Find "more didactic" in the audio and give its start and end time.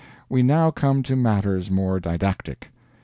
1.69-2.71